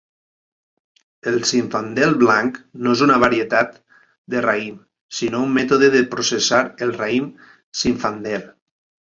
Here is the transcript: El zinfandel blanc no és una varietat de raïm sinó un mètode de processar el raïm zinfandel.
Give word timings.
El 1.31 1.35
zinfandel 1.49 2.15
blanc 2.23 2.57
no 2.87 2.93
és 2.97 3.03
una 3.07 3.17
varietat 3.25 3.77
de 4.35 4.41
raïm 4.47 4.81
sinó 5.19 5.43
un 5.49 5.55
mètode 5.59 5.93
de 5.99 6.03
processar 6.17 6.65
el 6.89 6.97
raïm 6.99 7.31
zinfandel. 7.85 8.51